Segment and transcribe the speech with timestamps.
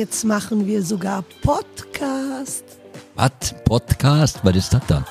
[0.00, 2.64] Jetzt machen wir sogar Podcast.
[3.16, 3.30] Was?
[3.66, 4.40] Podcast?
[4.42, 5.04] Was ist das dann?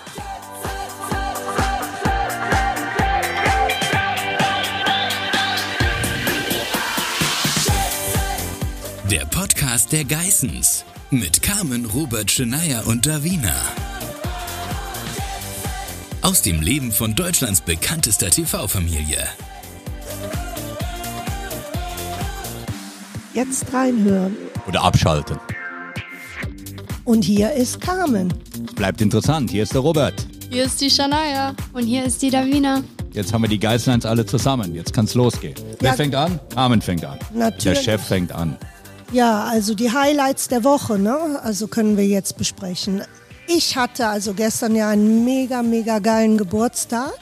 [9.11, 13.53] Der Podcast der Geissens mit Carmen, Robert, Scheneier und Davina.
[16.23, 19.19] Aus dem Leben von Deutschlands bekanntester TV-Familie.
[23.35, 24.48] Jetzt reinhören.
[24.69, 25.37] Oder abschalten.
[27.03, 28.31] Und hier ist Carmen.
[28.75, 29.49] Bleibt interessant.
[29.49, 30.13] Hier ist der Robert.
[30.51, 31.55] Hier ist die Shania.
[31.73, 32.83] Und hier ist die Davina.
[33.11, 34.75] Jetzt haben wir die Geißleins alle zusammen.
[34.75, 35.55] Jetzt kann's losgehen.
[35.79, 35.95] Wer Ja.
[35.95, 36.39] fängt an?
[36.53, 37.17] Carmen fängt an.
[37.33, 37.79] Natürlich.
[37.83, 38.57] Der Chef fängt an.
[39.11, 41.39] Ja, also die Highlights der Woche, ne?
[41.41, 43.01] Also können wir jetzt besprechen.
[43.47, 47.13] Ich hatte also gestern ja einen mega, mega geilen Geburtstag.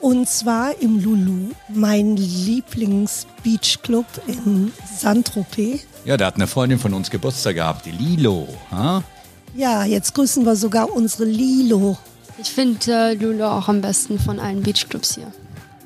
[0.00, 5.80] Und zwar im Lulu, mein Lieblings-Beachclub in Saint-Tropez.
[6.04, 8.48] Ja, da hat eine Freundin von uns Geburtstag gehabt, die Lilo.
[8.70, 9.02] Ha?
[9.54, 11.98] Ja, jetzt grüßen wir sogar unsere Lilo.
[12.38, 15.30] Ich finde äh, Lulu auch am besten von allen Beachclubs hier.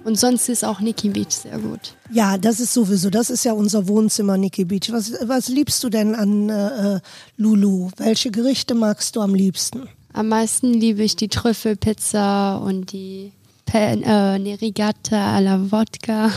[0.04, 1.94] Und sonst ist auch Nikki Beach sehr gut.
[2.12, 4.92] Ja, das ist sowieso, das ist ja unser Wohnzimmer, Nikki Beach.
[4.92, 7.00] Was, was liebst du denn an äh, äh,
[7.38, 7.90] Lulu?
[7.96, 9.88] Welche Gerichte magst du am liebsten?
[10.12, 13.32] Am meisten liebe ich die Trüffelpizza und die
[13.64, 16.30] Pe äh, eine Rigata alla Wodka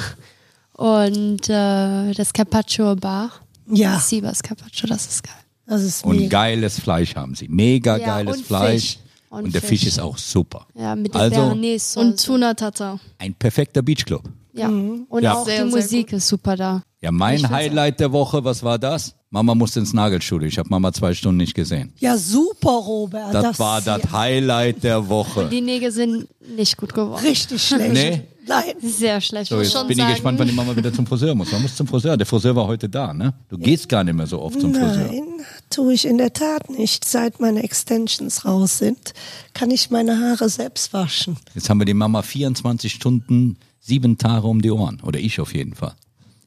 [0.73, 3.32] und äh, das Carpaccio Bar.
[3.70, 5.34] Ja, Siebers Carpaccio, das ist geil.
[5.66, 6.30] das ist Und mega.
[6.30, 7.48] geiles Fleisch haben sie.
[7.48, 8.84] Mega Ja, geiles und Fleisch.
[8.84, 8.98] Fisch.
[9.30, 9.80] Und, Und der Fisch.
[9.82, 9.88] Fisch.
[9.90, 10.66] ist auch super.
[10.73, 12.98] Ja, mit der Also- Und Tuna Tata.
[13.18, 14.23] Ein perfekter Beachclub.
[14.54, 14.70] Ja.
[14.70, 15.34] Und Ja.
[15.34, 16.82] auch Sehr, die sehr Musik ist super da.
[17.02, 19.14] Ja, mein Ich Highlight der Woche, was war das?
[19.30, 20.48] Mama musste ins Nagelstudio.
[20.48, 21.92] Ich habe Mama zwei Stunden nicht gesehen.
[22.00, 23.34] Ja, super, Robert.
[23.34, 25.50] Das, war das Highlight der Woche.
[25.50, 27.22] Die Nägel sind nicht gut geworden.
[27.23, 27.94] Richtig schlecht.
[27.94, 28.23] Nee.
[28.48, 28.73] Nein.
[28.81, 29.50] Sehr schlecht.
[29.50, 30.14] So, jetzt schon bin ich sagen.
[30.14, 31.52] gespannt, wann die Mama wieder zum Friseur muss.
[31.52, 32.16] Man muss zum Friseur.
[32.17, 33.34] Der Friseur war heute da, ne?
[33.50, 35.08] Du gehst gar nicht mehr so oft zum Friseur.
[35.08, 35.23] Nein,
[35.70, 37.06] tue ich in der Tat nicht.
[37.06, 39.14] Seit meine Extensions raus sind,
[39.54, 41.38] kann ich meine Haare selbst waschen.
[41.55, 45.02] Jetzt haben wir die Mama 24 Stunden, sieben Tage um die Ohren.
[45.04, 45.93] Oder ich auf jeden Fall.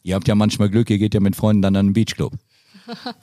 [0.02, 2.32] Ihr habt ja manchmal Glück, ihr geht ja mit Freunden dann an den Beachclub.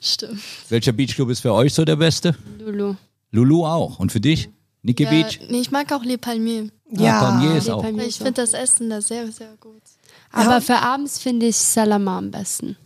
[0.00, 0.40] Stimmt.
[0.68, 2.36] Welcher Beachclub ist für euch so der beste?
[2.58, 2.94] Lulu.
[3.30, 3.98] Lulu auch.
[3.98, 4.48] Und für dich?
[4.82, 5.40] Niki Ja, Beach?
[5.50, 6.68] nee, ich mag auch Le Palmier.
[6.98, 7.84] Ja, ah, Palmier ist auch.
[7.84, 9.82] Ich finde das Essen da sehr, sehr gut.
[10.32, 12.76] Aber für abends finde ich Salama am besten.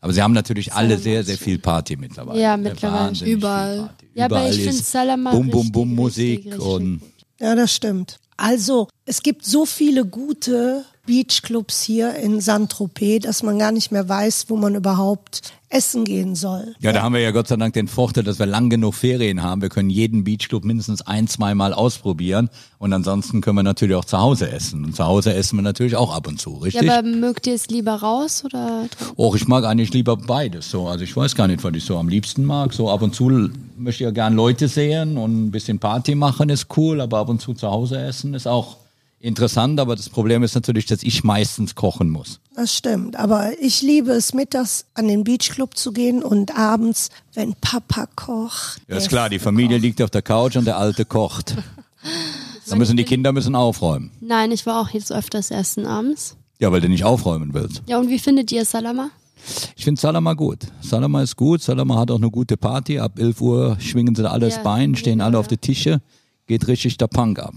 [0.00, 2.40] Aber sie haben natürlich alle sehr, sehr viel Party mittlerweile.
[2.40, 2.70] Ja, Ne?
[2.70, 3.26] mittlerweile.
[3.26, 3.78] Überall.
[3.78, 4.06] Party.
[4.14, 7.00] Ja, aber Überall ich finde ist Salama Bum, bum, bum Musik richtig, richtig und.
[7.40, 8.18] Ja, das stimmt.
[8.36, 14.08] Also, es gibt so viele gute Beachclubs hier in Saint-Tropez, dass man gar nicht mehr
[14.08, 16.74] weiß, wo man überhaupt essen gehen soll.
[16.80, 19.42] Ja, da haben wir ja Gott sei Dank den Vorteil, dass wir lang genug Ferien
[19.42, 19.60] haben.
[19.60, 22.48] Wir können jeden Beachclub mindestens ein, zweimal ausprobieren.
[22.78, 24.84] Und ansonsten können wir natürlich auch zu Hause essen.
[24.84, 26.90] Und zu Hause essen wir natürlich auch ab und zu, Ja, richtig?
[26.90, 28.86] aber mögt ihr es lieber raus oder?
[29.16, 30.70] Och, ich mag eigentlich lieber beides.
[30.70, 32.72] So, also ich weiß gar nicht, was ich so am liebsten mag.
[32.72, 33.28] So ab und zu
[33.76, 37.28] möchte ich ja gern Leute sehen und ein bisschen Party machen ist cool, aber ab
[37.28, 38.76] und zu zu Hause essen ist auch
[39.20, 39.80] interessant.
[39.80, 42.40] Aber das Problem ist natürlich, dass ich meistens kochen muss.
[42.54, 43.16] Das stimmt.
[43.16, 48.80] Aber ich liebe es, mittags an den Beachclub zu gehen und abends, wenn Papa kocht.
[48.88, 51.56] Ja, ist klar, die Familie liegt auf der Couch und der Alte kocht.
[52.68, 54.10] Da müssen die Kinder müssen aufräumen.
[54.20, 56.36] Nein, ich war auch jetzt öfters essen abends.
[56.58, 57.82] Ja, weil du nicht aufräumen willst.
[57.86, 59.10] Ja, und wie findet ihr Salama?
[59.76, 60.66] Ich finde Salama gut.
[60.80, 61.62] Salama ist gut.
[61.62, 62.98] Salama hat auch eine gute Party.
[62.98, 66.02] Ab 11 Uhr schwingen sie alles Ja, Bein, stehen ja, alle auf die Tische.
[66.46, 67.54] Geht richtig der Punk ab.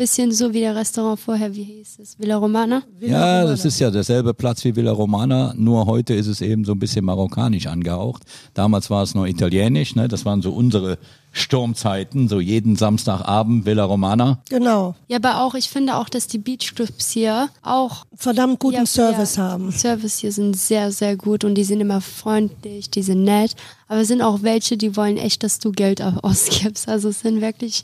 [0.00, 2.18] Bisschen so wie der Restaurant vorher, wie hieß es?
[2.18, 2.82] Villa Romana?
[3.00, 6.72] ja, das ist ja derselbe Platz wie Villa Romana, nur heute ist es eben so
[6.72, 8.22] ein bisschen marokkanisch angehaucht.
[8.54, 10.08] Damals war es nur italienisch, ne?
[10.08, 10.96] das waren so unsere
[11.32, 14.40] Sturmzeiten, so jeden Samstagabend Villa Romana.
[14.48, 14.94] Genau.
[15.06, 19.36] Ja, aber auch, ich finde auch, dass die Beachclubs hier auch Verdammt guten ja, Service
[19.36, 19.70] ja, haben.
[19.70, 23.54] Service hier sind sehr, sehr gut und die sind immer freundlich, die sind nett.
[23.86, 26.88] Aber es sind auch welche, die wollen echt, dass du Geld au- ausgibst.
[26.88, 27.82] Also es sind wirklich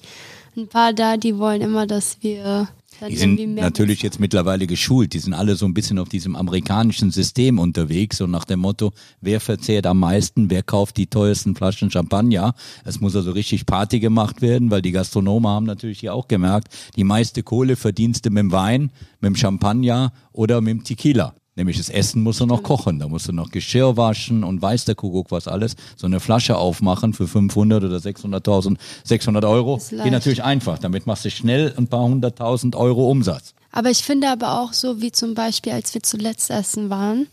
[0.56, 2.68] ein paar da, die wollen immer, dass wir
[3.06, 5.12] Die sind natürlich jetzt mittlerweile geschult.
[5.12, 8.92] Die sind alle so ein bisschen auf diesem amerikanischen System unterwegs und nach dem Motto,
[9.20, 12.54] wer verzehrt am meisten, wer kauft die teuersten Flaschen Champagner.
[12.84, 16.68] Es muss also richtig Party gemacht werden, weil die Gastronomen haben natürlich hier auch gemerkt,
[16.96, 21.34] die meiste Kohle verdienst du mit dem Wein, mit dem Champagner oder mit dem Tequila.
[21.56, 24.84] Nämlich das Essen musst du noch kochen, da musst du noch Geschirr waschen und weiß
[24.84, 25.74] der Kuckuck was alles.
[25.96, 30.78] So eine Flasche aufmachen für 500 oder 600.000, 600 Euro geht natürlich einfach.
[30.78, 33.54] Damit machst du schnell ein paar hunderttausend Euro Umsatz.
[33.72, 37.26] Aber ich finde aber auch so, wie zum Beispiel, als wir zuletzt essen waren,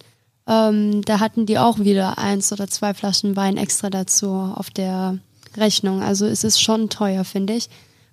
[0.48, 5.20] ähm, da hatten die auch wieder eins oder zwei Flaschen Wein extra dazu auf der
[5.56, 6.02] Rechnung.
[6.02, 7.70] Also es ist schon teuer, finde ich,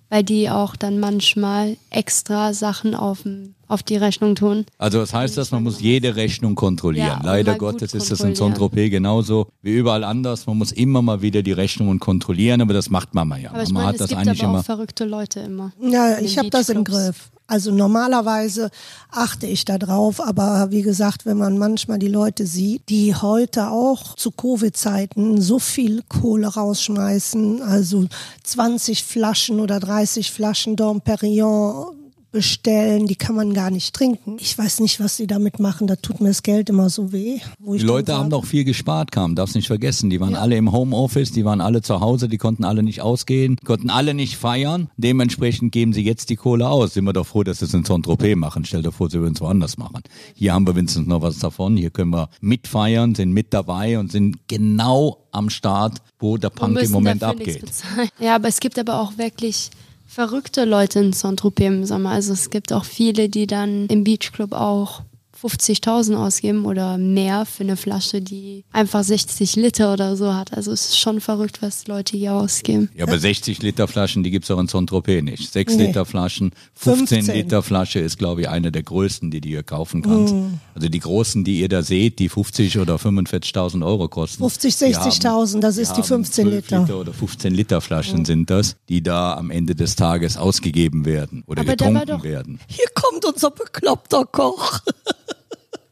[0.09, 4.65] weil die auch dann manchmal extra Sachen auf, dem- auf die Rechnung tun.
[4.77, 5.51] Also was heißt das?
[5.51, 7.07] Man muss jede Rechnung kontrollieren.
[7.07, 8.35] Ja, Leider Gottes ist das in.
[8.35, 10.45] Saint-Tropez genauso wie überall anders.
[10.45, 13.51] Man muss immer mal wieder die Rechnungen kontrollieren, aber das macht Mama ja.
[13.51, 14.63] Aber ich Mama meine, hat es das gibt eigentlich aber auch immer.
[14.63, 15.71] verrückte Leute immer.
[15.81, 16.83] Ja, ich habe das im.
[16.83, 17.31] Griff.
[17.47, 18.71] Also normalerweise
[19.11, 23.71] achte ich da drauf, aber wie gesagt, wenn man manchmal die Leute sieht, die heute
[23.71, 28.05] auch zu Covid-Zeiten so viel Kohle rausschmeißen, also
[28.43, 32.00] 20 Flaschen oder 30 Flaschen Dom Perignon
[32.31, 34.37] bestellen, die kann man gar nicht trinken.
[34.39, 37.39] Ich weiß nicht, was sie damit machen, da tut mir das Geld immer so weh.
[37.59, 40.09] wo Die Leute haben doch viel gespart, kam, darfst nicht vergessen.
[40.09, 43.57] Die waren alle im Homeoffice, die waren alle zu Hause, die konnten alle nicht ausgehen,
[43.65, 44.89] konnten alle nicht feiern.
[44.97, 46.93] Dementsprechend geben sie jetzt die Kohle aus.
[46.93, 48.63] Sind wir doch froh, dass sie es in Saint-Tropez machen.
[48.65, 50.01] Stell dir vor, sie würden es woanders machen.
[50.33, 51.75] Hier haben wir wenigstens noch was davon.
[51.75, 56.81] Hier können wir mitfeiern, sind mit dabei und sind genau am Start, wo der Punk
[56.81, 57.71] im Moment abgeht.
[58.19, 59.69] Ja, aber es gibt aber auch wirklich
[60.11, 62.09] verrückte Leute in Saint-Tropez im Sommer.
[62.11, 65.03] Also es gibt auch viele, die dann im Beachclub auch
[65.41, 70.53] 50.000 ausgeben oder mehr für eine Flasche, die einfach 60 Liter oder so hat.
[70.53, 72.89] Also es ist schon verrückt, was Leute hier ausgeben.
[72.95, 75.51] Ja, aber 60 Liter Flaschen, die gibt's auch in Saint-Tropez nicht.
[75.51, 75.87] 6 Nee.
[75.87, 77.35] Liter Flaschen, 15, 15.
[77.35, 80.33] Liter Flasche ist, glaube ich, eine der größten, die du hier kaufen kannst.
[80.33, 80.59] Mhm.
[80.75, 84.39] Also die großen, die ihr da seht, die 50 oder 45.000 Euro kosten.
[84.43, 86.97] 50, die haben- 60.000, das ist die haben 15 12 Liter.
[86.99, 91.61] oder 15 Liter Flaschen sind das, die da am Ende des Tages ausgegeben werden oder
[91.61, 92.59] Aber getrunken doch- werden.
[92.67, 94.79] Hier kommt unser bekloppter Koch.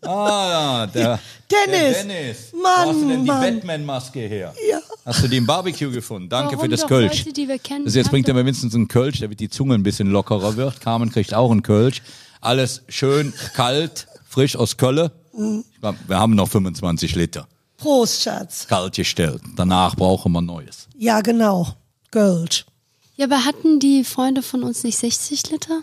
[0.01, 1.19] Ah, der
[1.51, 1.97] Dennis.
[1.97, 2.53] Der Dennis.
[2.53, 3.27] Mann, Wo hast du denn die.
[3.27, 4.53] Batman-Maske her?
[4.69, 4.79] Ja.
[5.05, 6.29] Hast du die im Barbecue gefunden?
[6.29, 7.19] Danke Warum für das doch Kölsch.
[7.19, 9.75] Leute, die wir kennen, also jetzt bringt er mir mindestens einen Kölsch, damit die Zunge
[9.75, 10.79] ein bisschen lockerer wird.
[10.81, 12.01] Carmen kriegt auch einen Kölsch.
[12.41, 15.11] Alles schön kalt, frisch aus Kölle.
[15.33, 17.47] Ich glaub, Wir haben noch 25 Liter
[17.77, 18.67] Prost, Schatz.
[18.67, 19.41] kalt gestellt.
[19.55, 20.87] Danach brauchen wir Neues.
[20.97, 21.67] Ja, genau.
[22.11, 22.65] Gold.
[23.15, 25.81] Ja, aber hatten die Freunde von uns nicht 60 Liter?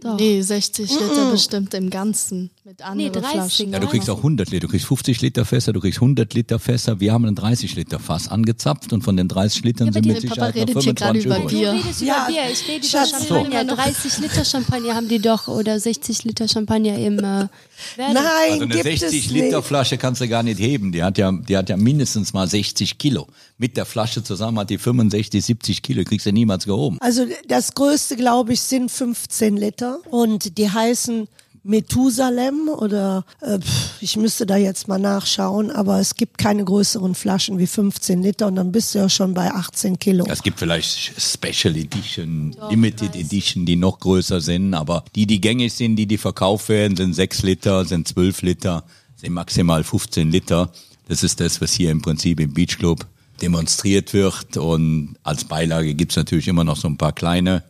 [0.00, 0.16] Doch.
[0.18, 2.50] Nee, 60 Liter bestimmt im Ganzen.
[2.64, 3.30] Mit anderen 30.
[3.32, 3.72] Flaschen.
[3.72, 6.60] Ja, du kriegst auch 100 Liter, du kriegst 50 Liter Fässer, du kriegst 100 Liter
[6.60, 7.00] Fässer.
[7.00, 10.08] Wir haben ein 30 Liter Fass angezapft und von den 30 Litern aber sind die-
[10.10, 11.58] mit Sicherheit noch redet hier gerade 25 über übrig.
[11.58, 11.72] Bier.
[11.72, 13.34] Du redest Ja, über Bier, ich rede Schatz, über so.
[13.34, 13.64] Champagner.
[13.64, 17.22] 30 Liter Champagner haben die doch oder 60 Liter Champagner im äh.
[17.22, 17.50] Nein,
[17.98, 18.20] Also
[18.64, 19.66] eine gibt 60 es Liter nicht.
[19.66, 20.92] Flasche kannst du gar nicht heben.
[20.92, 23.26] Die hat ja, die hat ja mindestens mal 60 Kilo.
[23.58, 26.04] Mit der Flasche zusammen hat die 65, 70 Kilo.
[26.04, 26.98] Kriegst du niemals gehoben.
[27.00, 31.26] Also das größte, glaube ich, sind 15 Liter und die heißen
[31.64, 33.58] Methusalem oder äh,
[34.00, 38.48] ich müsste da jetzt mal nachschauen, aber es gibt keine größeren Flaschen wie 15 Liter
[38.48, 40.24] und dann bist du ja schon bei 18 Kilo.
[40.28, 45.72] Es gibt vielleicht Special Edition, Limited Edition, die noch größer sind, aber die, die gängig
[45.72, 48.84] sind, die, die verkauft werden, sind 6 Liter, sind 12 Liter,
[49.16, 50.72] sind maximal 15 Liter.
[51.06, 53.06] Das ist das, was hier im Prinzip im Beach Club
[53.40, 57.62] demonstriert wird und als Beilage gibt's natürlich immer noch so ein paar kleine,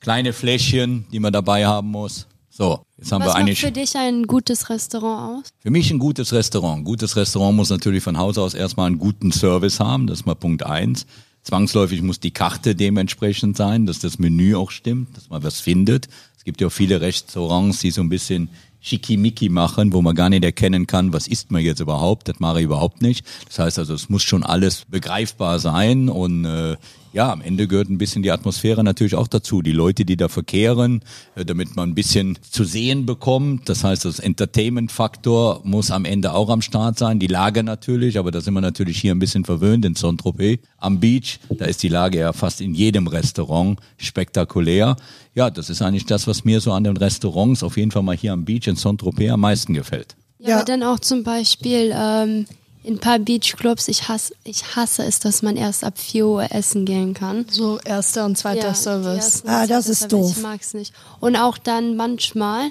[0.00, 2.26] kleine Fläschchen, die man dabei haben muss.
[2.56, 5.52] So, jetzt haben Was wir macht eigentlich für dich ein gutes Restaurant aus?
[5.58, 6.78] Für mich ein gutes Restaurant.
[6.78, 10.06] Ein gutes Restaurant muss natürlich von Haus aus erstmal einen guten Service haben.
[10.06, 11.04] Das ist mal Punkt eins.
[11.42, 16.06] Zwangsläufig muss die Karte dementsprechend sein, dass das Menü auch stimmt, dass man was findet.
[16.38, 18.48] Es gibt ja auch viele Restaurants, die so ein bisschen
[18.84, 22.28] schickimicki machen, wo man gar nicht erkennen kann, was isst man jetzt überhaupt.
[22.28, 23.24] Das mache ich überhaupt nicht.
[23.46, 26.76] Das heißt also, es muss schon alles begreifbar sein und äh,
[27.14, 29.62] ja, am Ende gehört ein bisschen die Atmosphäre natürlich auch dazu.
[29.62, 31.00] Die Leute, die da verkehren,
[31.36, 33.68] äh, damit man ein bisschen zu sehen bekommt.
[33.68, 37.20] Das heißt, das Entertainment-Faktor muss am Ende auch am Start sein.
[37.20, 40.98] Die Lage natürlich, aber da sind wir natürlich hier ein bisschen verwöhnt in Saint-Tropez am
[40.98, 41.38] Beach.
[41.50, 44.96] Da ist die Lage ja fast in jedem Restaurant spektakulär.
[45.36, 48.16] Ja, das ist eigentlich das, was mir so an den Restaurants, auf jeden Fall mal
[48.16, 50.16] hier am Beach in Saint-Tropez am meisten gefällt.
[50.38, 50.56] Ja, Ja.
[50.56, 52.46] aber dann auch zum Beispiel ähm,
[52.82, 56.52] in ein paar Beachclubs, ich hasse, ich hasse es, dass man erst ab 4 Uhr
[56.52, 57.46] essen gehen kann.
[57.50, 59.16] So erster und zweiter Ja, Service.
[59.16, 60.34] ersten Ah, das ist doof.
[60.36, 60.92] Ich mag's nicht.
[61.20, 62.70] Und auch dann manchmal,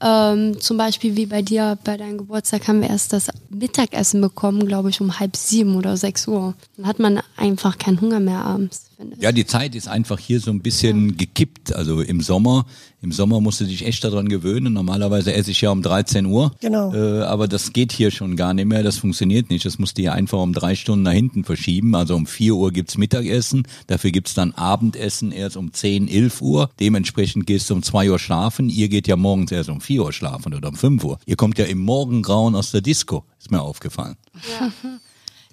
[0.00, 4.66] ähm, zum Beispiel wie bei dir bei deinem Geburtstag, haben wir erst das Mittagessen bekommen,
[4.66, 6.54] glaube ich, um halb sieben oder sechs Uhr.
[6.76, 8.84] Dann hat man einfach keinen Hunger mehr abends.
[9.02, 9.22] Finde ich.
[9.22, 11.74] Ja, die Zeit ist einfach hier so ein bisschen gekippt.
[11.74, 12.66] Also im Sommer,
[13.00, 14.72] im Sommer musst du dich echt daran gewöhnen.
[14.72, 16.52] Normalerweise esse ich ja um 13 Uhr.
[16.60, 16.94] Genau.
[16.94, 18.82] Äh, aber das geht hier schon gar nicht mehr.
[18.82, 19.64] Das funktioniert nicht.
[19.64, 21.94] Das musst du hier einfach um drei Stunden nach hinten verschieben.
[21.94, 23.66] Also um 4 Uhr gibt's Mittagessen.
[23.88, 26.70] Dafür gibt's dann Abendessen erst um 10, 11 Uhr.
[26.78, 28.68] Dementsprechend gehst du um 2 Uhr schlafen.
[28.68, 31.18] Ihr geht ja morgens erst um 4 Uhr schlafen oder um 5 Uhr.
[31.26, 33.24] Ihr kommt ja im Morgengrauen aus der Disco.
[33.38, 34.16] Ist mir aufgefallen.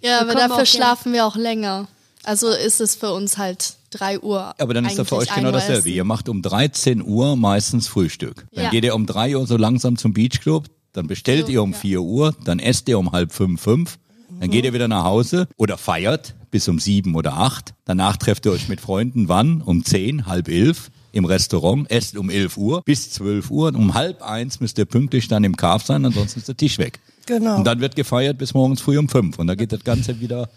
[0.04, 1.88] Ja, aber kommen auch dafür schlafen wir auch länger.
[2.24, 4.54] Also ist es für uns halt 3 Uhr.
[4.60, 5.80] Aber dann ist da für euch genau 1 Uhr dasselbe.
[5.80, 5.96] essen.
[5.96, 8.46] Ihr macht um 13 Uhr meistens Frühstück.
[8.54, 8.70] Dann Ja.
[8.70, 11.78] geht ihr um 3 Uhr so langsam zum Beachclub, dann bestellt So, ihr um ja.
[11.78, 13.98] 4 Uhr, dann esst ihr um halb fünf, fünf,
[14.40, 17.74] dann geht ihr wieder nach Hause oder feiert bis um sieben oder acht.
[17.86, 19.62] Danach trefft ihr euch mit Freunden wann?
[19.62, 20.92] Um 10, halb elf.
[21.12, 24.86] im Restaurant, esst um 11 Uhr bis 12 Uhr und um halb eins müsst ihr
[24.86, 27.00] pünktlich dann im Kaf sein, ansonsten ist der Tisch weg.
[27.26, 27.58] Genau.
[27.58, 30.50] Und dann wird gefeiert bis morgens früh um fünf und dann geht das Ganze wieder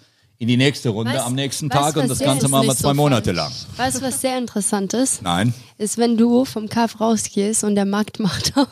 [0.42, 2.64] in die nächste Runde Weißt- am nächsten weißt, Tag und was das sehr- Ganze machen
[2.64, 3.52] wir nicht zwei so Monate lang.
[3.76, 5.22] Weißt du, was sehr interessant ist?
[5.22, 5.54] Nein.
[5.78, 8.66] Ist, wenn du vom Kaff rausgehst und der Markt macht auf.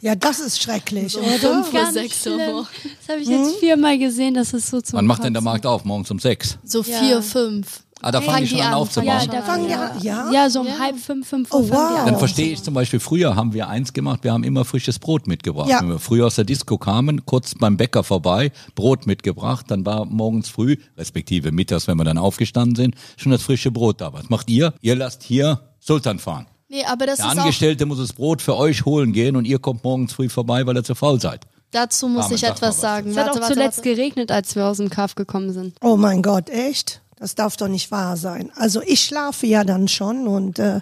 [0.00, 1.58] Ja, das ist schrecklich, oder?
[1.58, 2.34] Uhr, Ganz sechs Uhr.
[2.34, 2.66] schlimm.
[3.00, 5.44] Das habe ich jetzt viermal gesehen, dass es so zum Wann macht denn der Kotzen-
[5.44, 5.84] Markt auf?
[5.84, 6.56] Morgens um sechs.
[6.64, 6.98] So Ja.
[7.00, 7.82] vier, fünf.
[8.02, 9.06] Ah, da fangen die schon an an, aufzubauen.
[9.20, 10.30] Ja, da Fangen fangen ja, ja.
[10.32, 11.98] Ja, so um halb fünf, fünf Oh, Uhr die wow.
[12.00, 12.06] an.
[12.06, 15.26] Dann verstehe ich zum Beispiel, früher haben wir eins gemacht, wir haben immer frisches Brot
[15.26, 15.68] mitgebracht.
[15.68, 15.80] Ja.
[15.80, 20.04] Wenn wir früher aus der Disco kamen, kurz beim Bäcker vorbei, Brot mitgebracht, dann war
[20.04, 24.12] morgens früh, respektive mittags, wenn wir dann aufgestanden sind, schon das frische Brot da.
[24.12, 24.74] Was macht ihr?
[24.80, 26.46] Ihr lasst hier Sultan fahren.
[26.68, 29.44] Nee, aber das Der ist auch, Angestellte muss das Brot für euch holen gehen und
[29.44, 31.46] ihr kommt morgens früh vorbei, weil ihr zu faul seid.
[31.70, 33.10] dazu muss Carmen, ich etwas was sagen.
[33.10, 33.90] Es hat Warte, auch warte, zuletzt warte.
[33.94, 35.76] geregnet, als wir aus dem Kaff gekommen sind.
[35.82, 37.01] Oh mein Gott, echt?
[37.22, 38.50] Das darf doch nicht wahr sein.
[38.56, 40.80] Also ich schlafe ja dann schon und äh,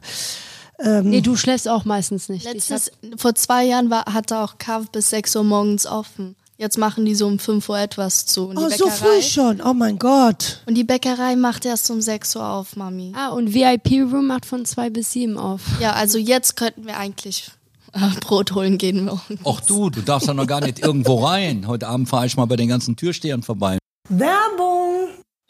[1.03, 2.47] Nee, du schläfst auch meistens nicht.
[2.47, 6.37] Ich Letztes, vor zwei Jahren war, hatte auch Kav bis 6 Uhr morgens offen.
[6.57, 8.47] Jetzt machen die so um 5 Uhr etwas zu.
[8.49, 9.61] Und die, oh, so früh schon.
[9.61, 10.63] Oh mein Gott.
[10.65, 13.13] und die Bäckerei macht erst um 6 Uhr auf, Mami.
[13.15, 15.61] ah, und VIP Room macht von zwei bis sieben auf.
[15.81, 17.51] Ja, also jetzt könnten wir eigentlich
[17.93, 19.39] äh, Brot holen gehen morgen.
[19.45, 21.67] Ach du, du darfst doch noch gar nicht irgendwo rein.
[21.67, 23.77] Heute Abend fahre ich mal bei den ganzen Türstehern vorbei.
[24.09, 24.80] Werbung.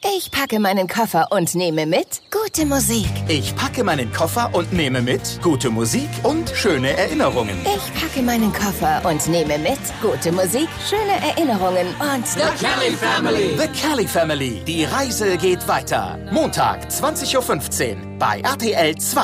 [0.03, 3.07] Ich packe meinen Koffer und nehme mit gute Musik.
[3.29, 7.55] Ich packe meinen Koffer und nehme mit gute Musik und schöne Erinnerungen.
[7.65, 12.25] Ich packe meinen Koffer und nehme mit gute Musik, schöne Erinnerungen und
[12.59, 13.59] Kelly Family.
[13.59, 14.63] The Kelly Family.
[14.67, 16.19] Die Reise geht weiter.
[16.33, 19.23] Montag, 20.15 Uhr bei RTL 2.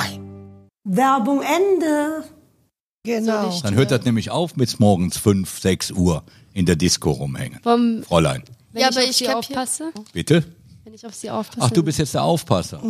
[0.84, 2.22] Werbung Ende.
[3.02, 3.58] Genau.
[3.62, 7.60] Dann hört das nämlich auf bis morgens fünf, sechs Uhr in der Disco rumhängen.
[7.62, 8.42] Vom, Fräulein,
[8.72, 9.92] wenn Ja, ich aber auf ich kapier- aufpasse.
[10.12, 10.44] bitte?
[10.86, 11.62] Wenn ich auf sie aufpasse.
[11.62, 12.80] Ach, du bist jetzt der Aufpasser.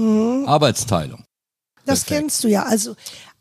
[0.45, 1.25] Arbeitsteilung.
[1.87, 2.21] Das Perfekt.
[2.21, 2.65] kennst du ja.
[2.65, 2.99] Also die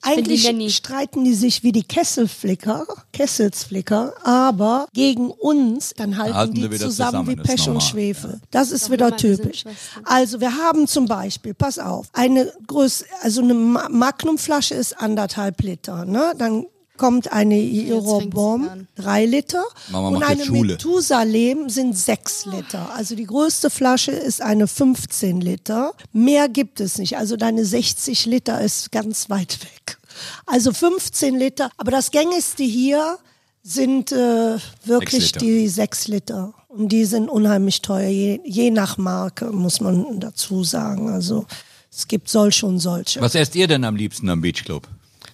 [0.07, 6.69] eigentlich streiten die sich wie die Kesselflicker, Kesselsflicker, aber gegen uns, dann halten, halten die
[6.69, 8.39] zusammen, zusammen, wie Pech und Schwefel.
[8.49, 9.65] Das ist Doch, wieder typisch.
[10.05, 15.61] Also wir haben zum Beispiel, pass auf, eine Größe, also eine Ma- Magnumflasche ist anderthalb
[15.61, 16.31] Liter, ne?
[16.37, 16.65] Dann
[16.97, 18.87] kommt eine an.
[18.95, 19.63] drei Liter.
[19.89, 20.45] Mama und eine.
[20.45, 22.93] Methusalem sind sechs Liter.
[22.95, 25.93] Also die größte Flasche ist eine 15 Liter.
[26.13, 27.17] Mehr gibt es nicht.
[27.17, 29.97] Also deine 60 Liter ist ganz weit weg.
[30.45, 31.69] Also 15 Liter.
[31.77, 33.17] Aber das gängigste hier
[33.63, 35.39] sind äh, wirklich Liter.
[35.39, 36.53] die sechs Liter.
[36.67, 41.09] Und die sind unheimlich teuer, je, je nach Marke, muss man dazu sagen.
[41.09, 41.45] Also
[41.91, 43.21] es gibt solche und solche.
[43.21, 44.87] Was esst ihr denn am liebsten am Beachclub?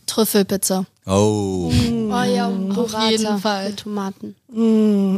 [0.05, 0.85] Trüffelpizza.
[1.05, 1.71] Oh,
[2.11, 3.69] Oh ja, Burrata jeden Fall.
[3.69, 4.35] mit Tomaten.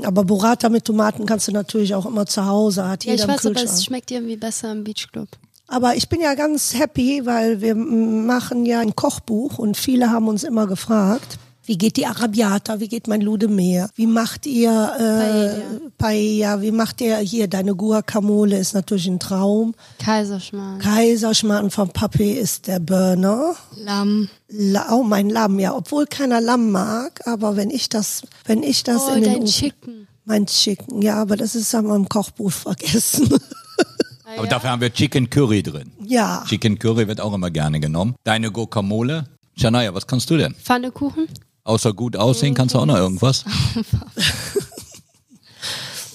[0.05, 3.29] Aber Burrata mit Tomaten kannst du natürlich auch immer zu Hause, hat Ja, jeder ich
[3.29, 5.27] im weiß, aber es schmeckt irgendwie besser im Beachclub.
[5.67, 10.27] Aber ich bin ja ganz happy, weil wir machen ja ein Kochbuch und viele haben
[10.27, 15.89] uns immer gefragt, wie geht die Arabiata, wie geht mein Ludemeer, wie macht ihr äh,
[15.97, 19.73] Paella, wie macht ihr hier deine Guacamole, ist natürlich ein Traum.
[19.99, 20.79] Kaiserschmarrn.
[20.79, 23.55] Kaiserschmarrn von Papi ist der Burner.
[23.77, 24.29] Lamm.
[24.49, 28.83] La oh, mein Lamm, ja, obwohl keiner Lamm mag, aber wenn ich das, wenn ich
[28.83, 30.07] das Oh, in den dein Chicken.
[30.25, 33.29] Mein Chicken, ja, aber das ist haben wir im Kochbuch vergessen.
[34.37, 35.91] aber dafür haben wir Chicken Curry drin.
[36.05, 36.43] ja.
[36.47, 38.15] Chicken Curry wird auch immer gerne genommen.
[38.23, 39.25] Deine Guacamole?
[39.57, 40.53] Shania, was kannst du denn?
[40.55, 41.27] Pfannekuchen?
[41.65, 43.45] Außer gut aussehen, kannst du auch noch irgendwas?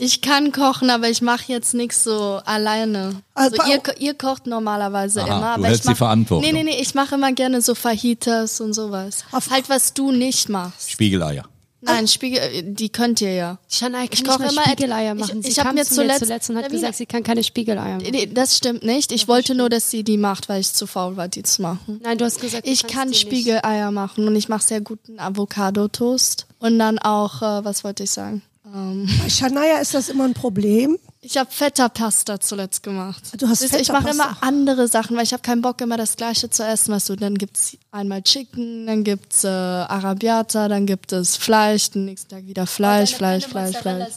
[0.00, 3.20] Ich kann kochen, aber ich mache jetzt nichts so alleine.
[3.34, 6.52] Also, Also ihr, ihr kocht normalerweise Aha, immer, du aber hältst ich mach, die Verantwortung.
[6.52, 9.24] Nee, nee, nee, ich mache immer gerne so Fajitas und sowas.
[9.32, 10.92] Auf- halt was du nicht machst.
[10.92, 11.44] Spiegeleier.
[11.88, 13.58] Nein, Spiegel, äh, die könnt ihr ja.
[13.68, 15.42] Shania kann Ich ich koche mal immer- Spiegeleier ich- machen.
[15.42, 17.22] Sie ich hab kam mir zu zuletzt- mir zuletzt und hat Lavina- gesagt, sie kann
[17.22, 18.08] keine Spiegeleier machen.
[18.10, 19.10] Nee, das stimmt nicht.
[19.12, 22.00] Ich wollte nur, dass sie die macht, weil ich zu faul war, die zu machen.
[22.02, 23.20] Nein, du hast gesagt, du Ich kann die nicht.
[23.22, 26.46] Spiegeleier machen und ich mache sehr guten Avocado-Toast.
[26.60, 28.42] Und dann auch, äh, was wollte ich sagen?
[28.74, 30.98] Ähm, Bei Shania ist das immer ein Problem.
[31.20, 33.22] Ich habe Feta-Pasta zuletzt gemacht.
[33.38, 36.16] Du hast du, Ich mache immer andere Sachen, weil ich habe keinen Bock, immer das
[36.16, 36.92] Gleiche zu essen.
[36.94, 42.04] Weißt du, dann gibt's einmal Chicken, dann gibt's äh, Arabiata, dann gibt es Fleisch, den
[42.04, 44.14] nächsten Tag wieder Fleisch, Fleisch, Fleisch, Fleisch.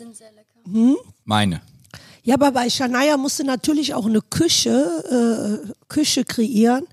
[1.26, 1.62] Meine.
[2.24, 6.86] Ja, aber bei Shania musst du natürlich auch eine Küche, äh, Küche kreieren,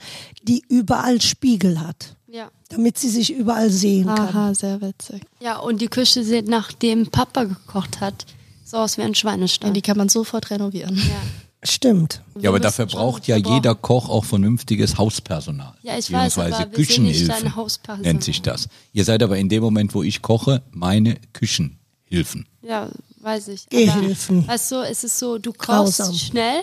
[0.43, 2.51] die überall Spiegel hat, Ja.
[2.71, 4.19] damit sie sich überall sehen kann.
[4.29, 5.21] Aha, sehr witzig.
[5.41, 8.25] ja, und die Küche sieht, nachdem Papa gekocht hat,
[8.69, 9.71] so aus wie ein Schweinestall.
[9.71, 10.97] Ja, die kann man sofort renovieren.
[10.97, 11.23] ja.
[11.65, 12.23] Stimmt.
[12.39, 15.75] Ja, aber dafür braucht ja jeder Koch auch vernünftiges Hauspersonal.
[15.83, 18.69] Ja, ich weiß, Beziehungsweise aber wir sind nicht Küchenhilfen nennt sich das.
[18.93, 22.47] Ihr seid aber in dem Moment, wo ich koche, meine Küchenhilfen.
[22.63, 22.89] Ja,
[23.23, 23.69] weiß ich.
[23.71, 24.45] Gehhilfen.
[24.45, 26.11] Aber, weißt du, es ist so, du Grausam.
[26.11, 26.61] kochst schnell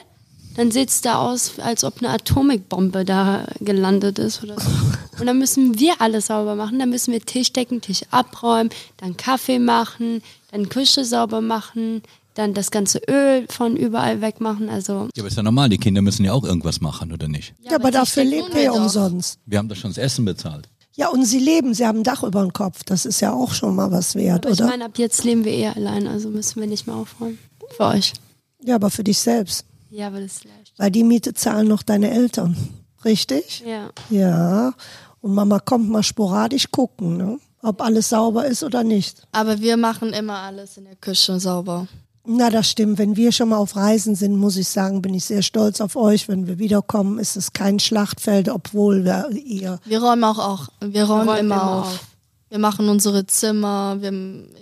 [0.56, 4.70] dann sieht es da aus, als ob eine Atombombe da gelandet ist oder so.
[5.20, 6.80] Und dann müssen wir alles sauber machen.
[6.80, 10.22] Dann müssen wir Tisch decken, Tisch abräumen, dann Kaffee machen,
[10.56, 12.02] dann Küche sauber machen,
[12.34, 14.70] dann das ganze Öl von überall wegmachen.
[14.70, 17.54] Also Ja, aber ist ja normal, die Kinder müssen ja auch irgendwas machen, oder nicht?
[17.62, 19.40] Ja, aber dafür Tisch lebt ihr umsonst.
[19.46, 20.68] Wir haben doch schon das Essen bezahlt.
[20.94, 22.84] Ja, und sie leben, sie haben ein Dach über dem Kopf.
[22.86, 24.70] Das ist ja auch schon mal was wert, aber ich oder?
[24.70, 27.38] meine, ab jetzt leben wir eher allein, also müssen wir nicht mehr aufräumen.
[27.76, 28.14] Für euch.
[28.64, 29.66] ja, aber für dich selbst.
[29.90, 30.74] Ja, aber das ist leicht.
[30.78, 32.56] Weil die Miete zahlen noch deine Eltern.
[33.04, 33.64] Richtig?
[33.66, 33.90] Ja.
[34.10, 34.74] Ja.
[35.22, 37.40] Und Mama kommt mal sporadisch gucken, ne?
[37.66, 39.24] Ob alles sauber ist oder nicht.
[39.32, 41.88] Aber wir machen immer alles in der Küche sauber.
[42.28, 42.98] Na, das stimmt.
[42.98, 45.96] Wenn wir schon mal auf Reisen sind, muss ich sagen, bin ich sehr stolz auf
[45.96, 46.28] euch.
[46.28, 49.80] Wenn wir wiederkommen, ist es kein Schlachtfeld, obwohl wir ihr.
[49.86, 51.86] Wir räumen auch, auch wir räumen, räumen immer, immer auf.
[51.86, 52.15] auf.
[52.56, 53.98] Wir machen unsere Zimmer.
[54.00, 54.14] Wir,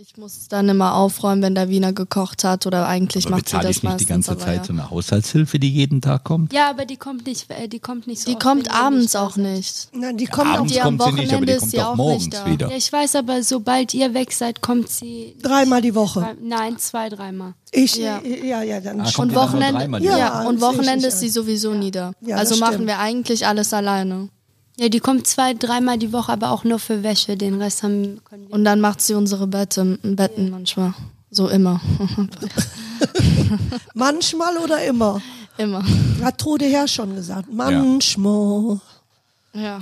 [0.02, 3.56] ich muss dann immer aufräumen, wenn der Wiener gekocht hat oder eigentlich Aber macht sie
[3.58, 4.08] bezahle das ich nicht meistens.
[4.08, 4.64] die ganze Zeit ja.
[4.64, 6.52] so eine Haushaltshilfe, die jeden Tag kommt?
[6.54, 9.36] Ja, aber die kommt nicht, äh, die kommt nicht so Die oft, kommt abends auch
[9.38, 9.90] nicht.
[9.94, 11.82] Na, die kommen Abends die am kommt sie nicht, aber Wochenende die ist kommt sie
[11.82, 12.46] auch auch morgens nicht da.
[12.48, 12.70] wieder.
[12.72, 16.22] Ja, ich weiß, aber sobald ihr weg seid, kommt sie dreimal die Woche.
[16.22, 17.54] drei, nein, zwei, dreimal.
[17.72, 18.22] Ich, Ja.
[18.24, 19.30] ja, ja, dann Ah, schon.
[19.30, 20.18] kommt Und ja Wochenende, ja.
[20.18, 22.14] Ja, und Wochenende ist sie sowieso nie da.
[22.22, 22.88] Ja, also machen stimmt.
[22.88, 24.30] wir eigentlich alles alleine.
[24.78, 27.38] Ja, die kommt zwei, dreimal die Woche, aber auch nur für Wäsche.
[27.38, 28.54] Den Rest haben können wir.
[28.54, 30.94] Und dann macht sie unsere Bette, Betten manchmal.
[31.30, 31.82] So immer.
[33.94, 35.22] Manchmal oder immer?
[35.58, 35.84] immer.
[36.22, 37.52] Hat Trude Herr schon gesagt.
[37.52, 38.80] Manchmal.
[39.54, 39.80] Ja.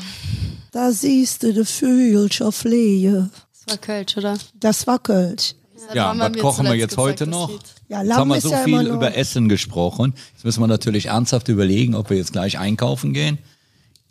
[0.71, 3.29] Da siehst du de Vögelcher Flehe.
[3.65, 4.37] Das war Kölsch, oder?
[4.59, 5.55] Das war Kölsch.
[5.93, 7.49] Ja, Wann was kochen wir jetzt gesagt, heute noch?
[7.89, 10.13] Ja, Jetzt Lamm haben wir ist so ja viel über Essen gesprochen.
[10.33, 13.39] Jetzt müssen wir natürlich ernsthaft überlegen, ob wir jetzt gleich einkaufen gehen,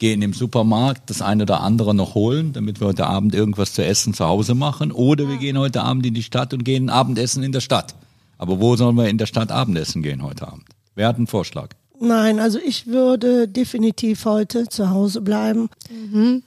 [0.01, 3.85] gehen im Supermarkt das eine oder andere noch holen, damit wir heute Abend irgendwas zu
[3.85, 4.91] essen zu Hause machen.
[4.91, 7.95] Oder wir gehen heute Abend in die Stadt und gehen Abendessen in der Stadt.
[8.37, 10.65] Aber wo sollen wir in der Stadt Abendessen gehen heute Abend?
[10.97, 11.69] Wer hat einen Vorschlag?
[12.01, 15.69] Nein, also ich würde definitiv heute zu Hause bleiben.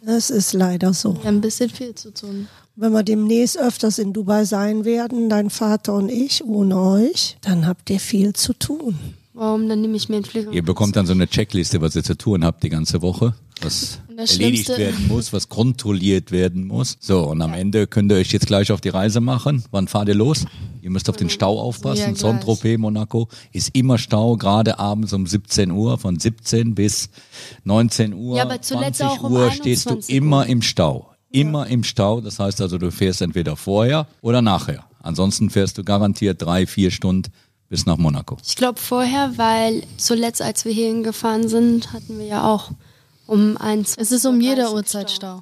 [0.04, 1.16] Das ist leider so.
[1.16, 2.48] Wir haben ein bisschen viel zu tun.
[2.76, 7.68] Wenn wir demnächst öfters in Dubai sein werden, dein Vater und ich, ohne euch, dann
[7.68, 8.98] habt ihr viel zu tun.
[9.34, 9.68] Warum?
[9.68, 10.52] Dann nehme ich mir einen Flieger.
[10.52, 14.00] Ihr bekommt dann so eine Checkliste, was ihr zu tun habt die ganze Woche, was
[14.10, 16.98] erledigt Schlimmste- werden muss, was kontrolliert werden muss.
[17.00, 19.64] So, und am Ende könnt ihr euch jetzt gleich auf die Reise machen.
[19.72, 20.46] Wann fahrt ihr los?
[20.84, 22.06] Ihr müsst auf den Stau Ja, aufpassen.
[22.06, 22.18] gleich.
[22.20, 27.10] Saint-Tropez, Monaco ist immer Stau, gerade abends um 17 Uhr, von 17 bis
[27.64, 31.10] 19 Uhr, Ja, aber zuletzt 20 auch um Uhr stehst du 21 immer im Stau.
[31.32, 32.22] Immer im Stau.
[32.22, 34.86] Das heißt also, du fährst entweder vorher oder nachher.
[35.02, 37.32] Ansonsten fährst du garantiert drei, vier Stunden
[37.74, 38.38] bis nach Monaco.
[38.46, 42.70] Ich glaube vorher, weil zuletzt, als wir hierhin gefahren sind, hatten wir ja auch
[43.26, 43.96] um eins.
[43.98, 45.38] Es ist um jede Uhrzeit Stau.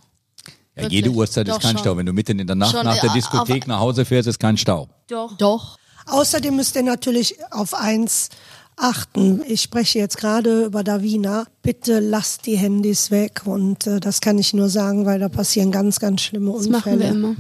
[0.76, 0.92] Ja, Wirklich?
[0.94, 1.80] jede Uhrzeit ist Doch kein schon.
[1.80, 1.98] Stau.
[1.98, 4.40] Wenn du mitten in der Nacht Schon, nach der Diskothek auf- nach Hause fährst, ist
[4.40, 4.88] kein Stau.
[5.10, 5.36] Doch.
[5.36, 5.78] Doch.
[6.06, 8.30] Außerdem müsst ihr natürlich auf eins
[8.78, 9.42] achten.
[9.46, 11.48] Ich spreche jetzt gerade über Davina.
[11.62, 15.72] Bitte lasst die Handys weg und äh, das kann ich nur sagen, weil da passieren
[15.74, 16.72] ganz, ganz schlimme Das Unfälle.
[16.72, 17.36] machen wir immer.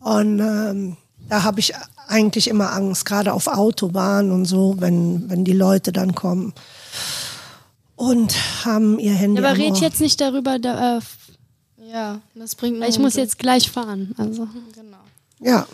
[0.00, 0.96] Und ähm,
[1.28, 1.72] da habe ich
[2.08, 6.52] eigentlich immer Angst, gerade auf Autobahnen und so, wenn, wenn die Leute dann kommen
[7.96, 9.40] und haben ihr Handy.
[9.42, 11.00] Ja, aber red jetzt nicht darüber, da, äh,
[11.90, 14.14] Ja, das bringt ich muss jetzt gleich fahren.
[14.18, 14.48] Also.
[14.74, 14.96] Genau.
[15.40, 15.66] Ja.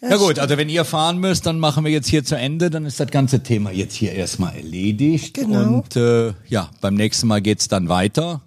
[0.00, 2.70] Ja gut, also wenn ihr fahren müsst, dann machen wir jetzt hier zu Ende.
[2.70, 5.34] Dann ist das ganze Thema jetzt hier erstmal erledigt.
[5.34, 5.78] Genau.
[5.78, 8.40] Und äh, ja, beim nächsten Mal geht's dann weiter.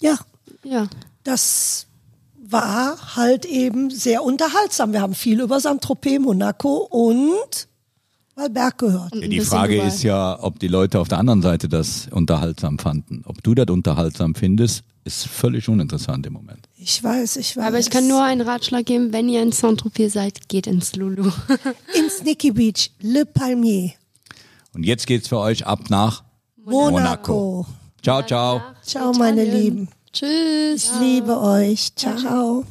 [0.00, 0.18] Ja,
[0.64, 0.88] Ja.
[1.24, 1.86] das
[2.52, 4.92] war halt eben sehr unterhaltsam.
[4.92, 7.68] Wir haben viel über Saint-Tropez, Monaco und
[8.34, 9.14] Valberg gehört.
[9.14, 13.22] Ja, die Frage ist ja, ob die Leute auf der anderen Seite das unterhaltsam fanden.
[13.26, 16.68] Ob du das unterhaltsam findest, ist völlig uninteressant im Moment.
[16.76, 17.64] Ich weiß, ich weiß.
[17.64, 21.30] Aber ich kann nur einen Ratschlag geben, wenn ihr in Saint-Tropez seid, geht ins Lulu.
[21.94, 23.92] ins Nicky Beach, Le Palmier,
[24.74, 26.22] Und jetzt geht's für euch ab nach
[26.64, 27.66] Monaco.
[28.02, 28.60] Ciao, ciao.
[28.82, 29.88] Ciao, meine Lieben.
[30.12, 30.90] Tschüss.
[30.92, 31.94] Ich liebe euch.
[31.96, 32.64] Ciao.